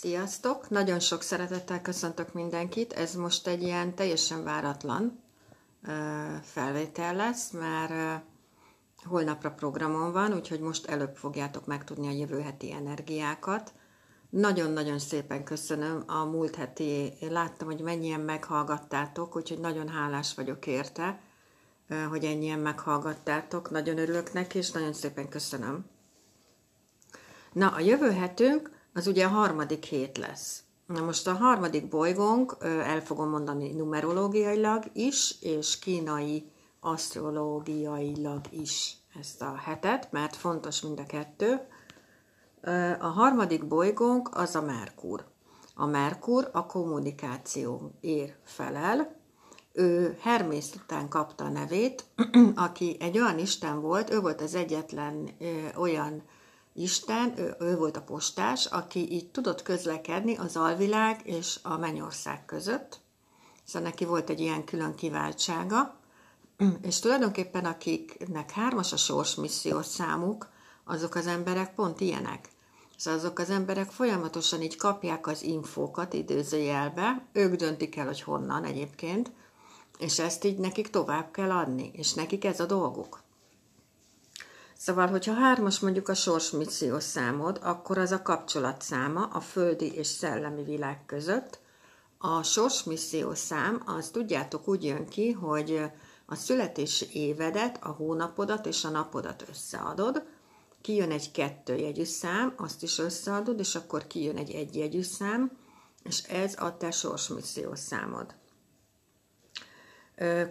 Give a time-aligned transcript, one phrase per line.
[0.00, 0.70] Sziasztok!
[0.70, 2.92] Nagyon sok szeretettel köszöntök mindenkit.
[2.92, 5.22] Ez most egy ilyen teljesen váratlan
[6.42, 8.22] felvétel lesz, mert
[9.04, 13.72] holnapra programon van, úgyhogy most előbb fogjátok megtudni a jövő heti energiákat.
[14.30, 21.20] Nagyon-nagyon szépen köszönöm a múlt heti, láttam, hogy mennyien meghallgattátok, úgyhogy nagyon hálás vagyok érte,
[22.08, 23.70] hogy ennyien meghallgattátok.
[23.70, 25.86] Nagyon örülök neki, és nagyon szépen köszönöm.
[27.52, 30.62] Na, a jövő hetünk az ugye a harmadik hét lesz.
[30.86, 39.42] Na most a harmadik bolygónk, el fogom mondani numerológiailag is, és kínai asztrológiailag is ezt
[39.42, 41.60] a hetet, mert fontos mind a kettő.
[43.00, 45.24] A harmadik bolygónk az a Merkur.
[45.74, 49.16] A Merkur a kommunikáció ér felel.
[49.72, 52.04] Ő Hermész után kapta a nevét,
[52.54, 55.30] aki egy olyan isten volt, ő volt az egyetlen
[55.76, 56.22] olyan
[56.80, 62.44] Isten, ő, ő volt a postás, aki így tudott közlekedni az alvilág és a mennyország
[62.44, 63.00] között.
[63.64, 65.94] Szóval neki volt egy ilyen külön kiváltsága.
[66.82, 70.48] És tulajdonképpen akiknek hármas a sorsmissziós számuk,
[70.84, 72.48] azok az emberek pont ilyenek.
[72.96, 78.64] Szóval azok az emberek folyamatosan így kapják az infókat időzőjelbe, ők döntik el, hogy honnan
[78.64, 79.30] egyébként,
[79.98, 83.26] és ezt így nekik tovább kell adni, és nekik ez a dolguk.
[84.80, 90.06] Szóval, hogyha hármas mondjuk a sorsmissziós számod, akkor az a kapcsolat száma a földi és
[90.06, 91.58] szellemi világ között.
[92.18, 95.82] A sorsmissziós szám, az tudjátok úgy jön ki, hogy
[96.26, 100.22] a születési évedet, a hónapodat és a napodat összeadod,
[100.80, 105.50] kijön egy kettőjegyű szám, azt is összeadod, és akkor kijön egy egyjegyű szám,
[106.02, 108.34] és ez a te sorsmissziós számod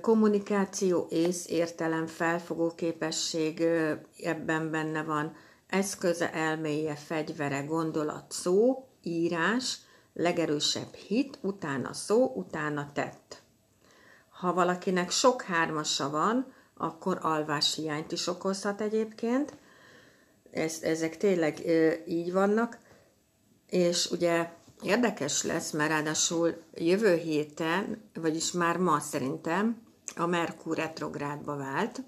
[0.02, 3.62] kommunikáció, ész, értelem, felfogó képesség
[4.24, 5.36] ebben benne van,
[5.68, 9.78] eszköze, elméje, fegyvere, gondolat, szó, írás,
[10.14, 13.42] legerősebb hit, utána szó, utána tett.
[14.30, 19.54] Ha valakinek sok hármasa van, akkor alváshiányt is okozhat egyébként.
[20.52, 21.60] Ez, ezek tényleg
[22.08, 22.78] így vannak.
[23.70, 24.50] És ugye
[24.82, 29.82] Érdekes lesz, mert ráadásul jövő héten, vagyis már ma szerintem,
[30.16, 32.04] a Merkur retrográdba vált,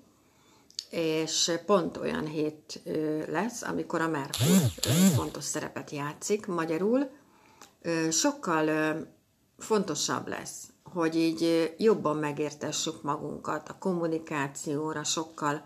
[0.90, 2.82] és pont olyan hét
[3.28, 4.48] lesz, amikor a Merkur
[5.16, 6.46] fontos szerepet játszik.
[6.46, 7.10] Magyarul
[8.12, 8.98] sokkal
[9.58, 15.66] fontosabb lesz, hogy így jobban megértessük magunkat, a kommunikációra sokkal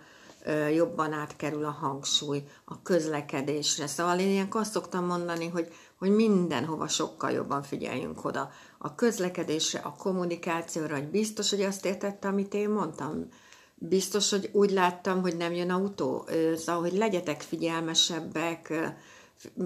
[0.73, 3.87] jobban átkerül a hangsúly, a közlekedésre.
[3.87, 8.51] Szóval én ilyenkor azt szoktam mondani, hogy hogy mindenhova sokkal jobban figyeljünk oda.
[8.77, 13.27] A közlekedésre, a kommunikációra, hogy biztos, hogy azt értette, amit én mondtam.
[13.75, 16.25] Biztos, hogy úgy láttam, hogy nem jön autó.
[16.55, 18.73] Szóval, hogy legyetek figyelmesebbek,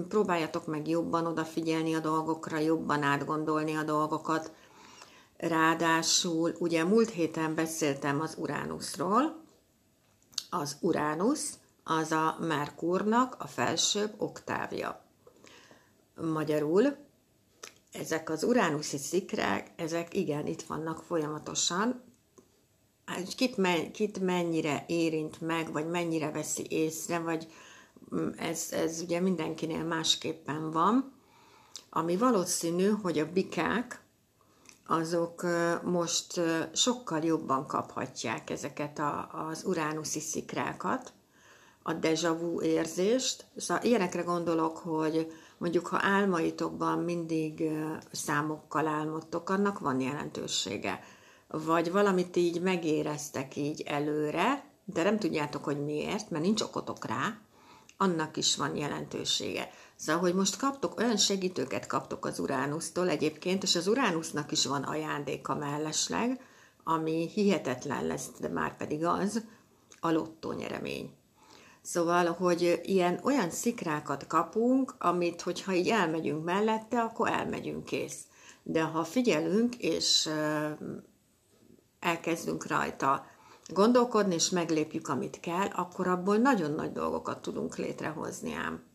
[0.08, 4.52] próbáljatok meg jobban odafigyelni a dolgokra, jobban átgondolni a dolgokat.
[5.36, 9.42] Ráadásul, ugye múlt héten beszéltem az Uránuszról.
[10.50, 15.06] Az Uránusz az a Merkurnak a felsőbb oktávja
[16.20, 16.96] magyarul,
[17.92, 22.02] ezek az uránuszi szikrák, ezek igen, itt vannak folyamatosan,
[23.36, 27.46] kit, me, kit mennyire érint meg, vagy mennyire veszi észre, vagy
[28.14, 31.12] mm, ez, ez ugye mindenkinél másképpen van,
[31.90, 34.02] ami valószínű, hogy a bikák,
[34.86, 35.46] azok
[35.82, 36.40] most
[36.72, 41.12] sokkal jobban kaphatják ezeket a, az uránuszi szikrákat,
[41.82, 43.44] a deja vu érzést.
[43.56, 47.62] Szóval ilyenekre gondolok, hogy mondjuk ha álmaitokban mindig
[48.12, 51.00] számokkal álmodtok, annak van jelentősége.
[51.48, 57.38] Vagy valamit így megéreztek így előre, de nem tudjátok, hogy miért, mert nincs okotok rá,
[57.96, 59.70] annak is van jelentősége.
[59.96, 64.82] Szóval, hogy most kaptok, olyan segítőket kaptok az Uránusztól egyébként, és az Uránusznak is van
[64.82, 66.40] ajándéka mellesleg,
[66.84, 69.42] ami hihetetlen lesz, de már pedig az,
[70.00, 71.17] a lottó nyeremény.
[71.82, 78.20] Szóval, hogy ilyen olyan szikrákat kapunk, amit, hogyha így elmegyünk mellette, akkor elmegyünk kész.
[78.62, 80.30] De ha figyelünk, és
[82.00, 83.26] elkezdünk rajta
[83.74, 88.87] gondolkodni, és meglépjük, amit kell, akkor abból nagyon nagy dolgokat tudunk létrehozni ám.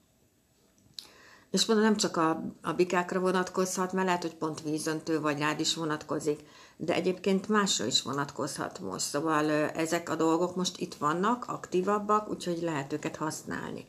[1.53, 5.59] És mondom, nem csak a, a bikákra vonatkozhat, mert lehet, hogy pont vízöntő vagy rád
[5.59, 6.39] is vonatkozik,
[6.77, 9.05] de egyébként másra is vonatkozhat most.
[9.05, 13.85] Szóval ezek a dolgok most itt vannak, aktívabbak, úgyhogy lehet őket használni.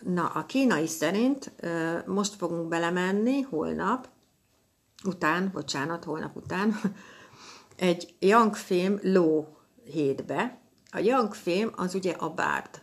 [0.00, 1.52] Na, a kínai szerint
[2.06, 4.08] most fogunk belemenni, holnap,
[5.04, 6.80] után, bocsánat, holnap után,
[7.76, 8.56] egy Yang
[9.02, 10.58] ló hétbe.
[10.90, 11.34] A Yang
[11.76, 12.82] az ugye a bárd,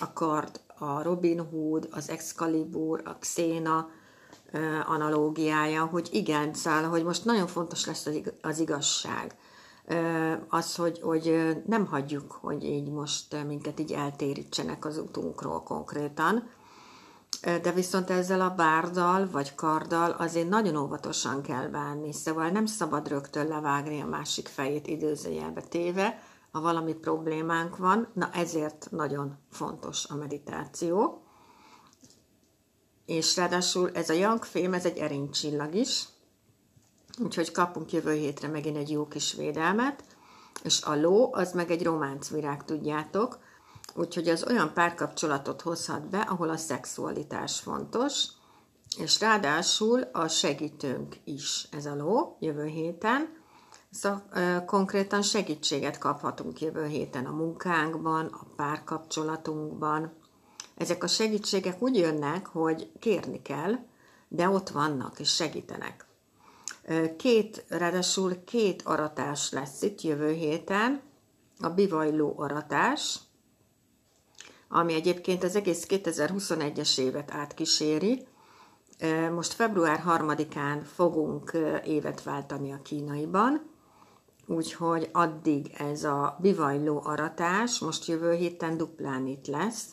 [0.00, 3.88] a kard, a Robin Hood, az Excalibur, a Xena,
[4.86, 8.08] analógiája, hogy igen, száll, hogy most nagyon fontos lesz
[8.42, 9.36] az igazság.
[10.48, 16.50] Az, hogy, hogy nem hagyjuk, hogy így most minket így eltérítsenek az utunkról konkrétan,
[17.40, 23.08] de viszont ezzel a bárdal vagy karddal azért nagyon óvatosan kell bánni, szóval nem szabad
[23.08, 26.22] rögtön levágni a másik fejét időzőjelbe téve,
[26.54, 31.22] ha valami problémánk van, na ezért nagyon fontos a meditáció.
[33.06, 36.04] És ráadásul ez a jangfém, ez egy erénycsillag is,
[37.18, 40.04] úgyhogy kapunk jövő hétre megint egy jó kis védelmet,
[40.62, 43.38] és a ló, az meg egy románcvirág, tudjátok,
[43.94, 48.26] úgyhogy az olyan párkapcsolatot hozhat be, ahol a szexualitás fontos,
[48.98, 53.42] és ráadásul a segítőnk is ez a ló jövő héten,
[53.94, 60.12] Szóval konkrétan segítséget kaphatunk jövő héten a munkánkban, a párkapcsolatunkban.
[60.74, 63.72] Ezek a segítségek úgy jönnek, hogy kérni kell,
[64.28, 66.06] de ott vannak és segítenek.
[67.16, 71.00] Két, ráadásul két aratás lesz itt jövő héten,
[71.60, 73.18] a bivajló aratás,
[74.68, 78.26] ami egyébként az egész 2021-es évet átkíséri.
[79.34, 83.72] Most február 3-án fogunk évet váltani a kínaiban,
[84.46, 89.84] úgyhogy addig ez a bivajló aratás most jövő héten duplán itt lesz.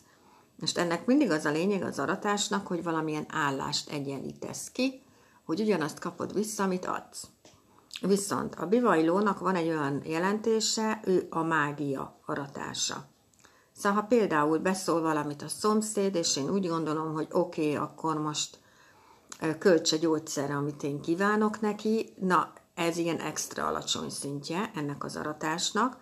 [0.60, 5.02] Most ennek mindig az a lényeg az aratásnak, hogy valamilyen állást egyenlítesz ki,
[5.46, 7.28] hogy ugyanazt kapod vissza, amit adsz.
[8.02, 13.10] Viszont a bivajlónak van egy olyan jelentése, ő a mágia aratása.
[13.78, 18.22] Szóval ha például beszól valamit a szomszéd, és én úgy gondolom, hogy oké, okay, akkor
[18.22, 18.60] most
[19.60, 25.98] költse gyógyszerre, amit én kívánok neki, na ez ilyen extra alacsony szintje ennek az aratásnak,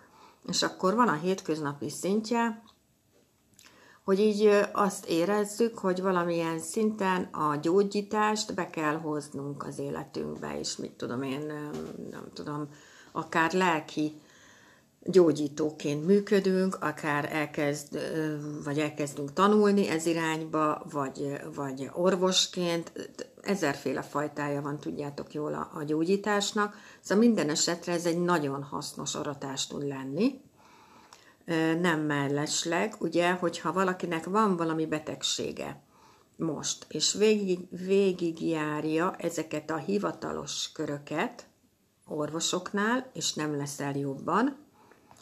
[0.46, 2.62] és akkor van a hétköznapi szintje,
[4.04, 10.76] hogy így azt érezzük, hogy valamilyen szinten a gyógyítást be kell hoznunk az életünkbe, és
[10.76, 11.46] mit tudom én,
[12.10, 12.68] nem tudom,
[13.12, 14.20] akár lelki
[15.02, 17.98] gyógyítóként működünk, akár elkezd,
[18.64, 22.92] vagy elkezdünk tanulni ez irányba, vagy, vagy orvosként,
[23.42, 29.14] ezerféle fajtája van, tudjátok jól a, a gyógyításnak, szóval minden esetre ez egy nagyon hasznos
[29.14, 30.40] aratás tud lenni,
[31.80, 35.82] nem mellesleg, ugye, hogyha valakinek van valami betegsége
[36.36, 41.48] most, és végig, végigjárja ezeket a hivatalos köröket
[42.06, 44.56] orvosoknál, és nem leszel jobban,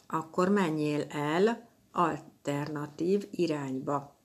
[0.06, 4.16] akkor menjél el alternatív irányba,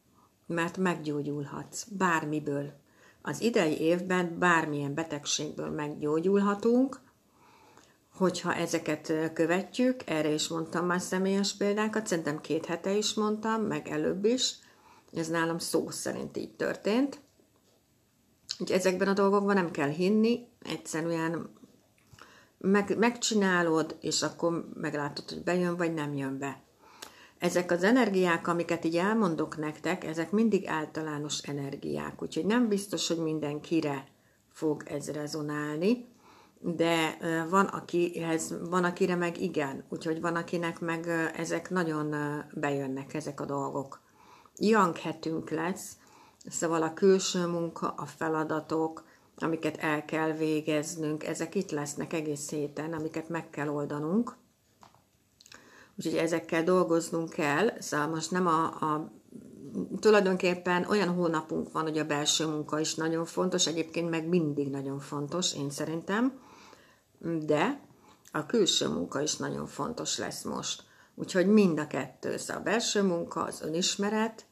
[0.46, 2.82] mert meggyógyulhatsz bármiből.
[3.26, 7.00] Az idei évben bármilyen betegségből meggyógyulhatunk,
[8.14, 13.88] hogyha ezeket követjük, erre is mondtam már személyes példákat, szerintem két hete is mondtam, meg
[13.88, 14.56] előbb is,
[15.14, 17.20] ez nálam szó szerint így történt.
[18.60, 21.50] Úgyhogy ezekben a dolgokban nem kell hinni, egyszerűen
[22.58, 26.64] meg, megcsinálod, és akkor meglátod, hogy bejön, vagy nem jön be.
[27.44, 33.18] Ezek az energiák, amiket így elmondok nektek, ezek mindig általános energiák, úgyhogy nem biztos, hogy
[33.18, 34.08] mindenkire
[34.50, 36.08] fog ez rezonálni,
[36.60, 37.18] de
[37.50, 42.16] van, akihez, van akire meg igen, úgyhogy van, akinek meg ezek nagyon
[42.54, 44.02] bejönnek, ezek a dolgok.
[44.56, 45.98] Young hetünk lesz,
[46.46, 49.04] szóval a külső munka, a feladatok,
[49.36, 54.42] amiket el kell végeznünk, ezek itt lesznek egész héten, amiket meg kell oldanunk.
[55.98, 59.12] Úgyhogy ezekkel dolgoznunk kell, szóval most nem a, a
[60.00, 65.00] tulajdonképpen olyan hónapunk van, hogy a belső munka is nagyon fontos, egyébként meg mindig nagyon
[65.00, 66.40] fontos, én szerintem,
[67.46, 67.80] de
[68.32, 70.84] a külső munka is nagyon fontos lesz most.
[71.16, 74.46] Úgyhogy mind a kettő, szóval a belső munka, az önismeret,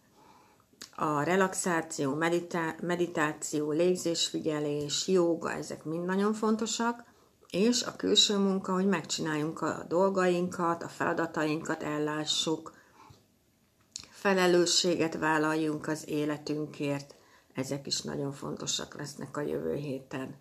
[0.95, 7.03] a relaxáció, meditá- meditáció, légzésfigyelés, jóga, ezek mind nagyon fontosak,
[7.51, 12.73] és a külső munka, hogy megcsináljunk a dolgainkat, a feladatainkat ellássuk,
[14.09, 17.15] felelősséget vállaljunk az életünkért,
[17.53, 20.35] ezek is nagyon fontosak lesznek a jövő héten.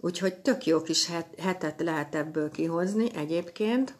[0.00, 3.94] Úgyhogy tök jó kis hetet lehet ebből kihozni egyébként,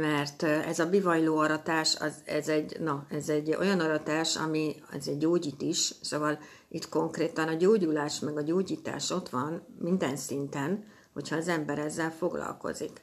[0.00, 5.08] mert ez a bivajló aratás, az, ez, egy, na, ez egy olyan aratás, ami ez
[5.08, 6.38] egy gyógyít is, szóval
[6.68, 12.10] itt konkrétan a gyógyulás meg a gyógyítás ott van minden szinten, hogyha az ember ezzel
[12.10, 13.02] foglalkozik.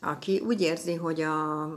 [0.00, 1.68] Aki úgy érzi, hogy a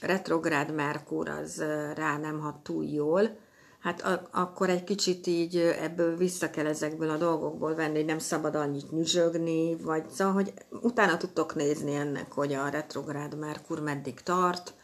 [0.00, 1.58] retrográd Merkur az
[1.94, 3.36] rá nem hat túl jól,
[3.84, 8.18] hát a- akkor egy kicsit így ebből vissza kell ezekből a dolgokból venni, hogy nem
[8.18, 14.20] szabad annyit nyüzsögni, vagy szóval, hogy utána tudtok nézni ennek, hogy a retrográd Merkur meddig
[14.20, 14.74] tart,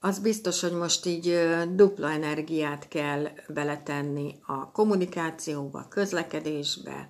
[0.00, 1.38] az biztos, hogy most így
[1.74, 7.08] dupla energiát kell beletenni a kommunikációba, közlekedésbe,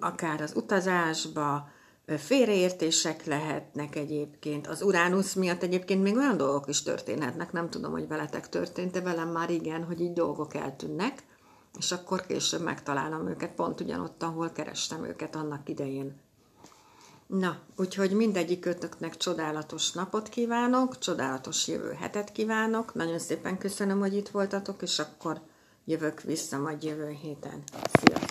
[0.00, 1.68] akár az utazásba,
[2.06, 4.66] félreértések lehetnek egyébként.
[4.66, 9.28] Az Uránusz miatt egyébként még olyan dolgok is történhetnek, nem tudom, hogy veletek történt-e, velem
[9.28, 11.24] már igen, hogy így dolgok eltűnnek,
[11.78, 16.14] és akkor később megtalálom őket, pont ugyanott, ahol kerestem őket annak idején.
[17.26, 22.94] Na, úgyhogy mindegyik kötöknek csodálatos napot kívánok, csodálatos jövő hetet kívánok.
[22.94, 25.40] Nagyon szépen köszönöm, hogy itt voltatok, és akkor
[25.84, 27.62] jövök vissza majd jövő héten.
[27.92, 28.25] Sziasztok!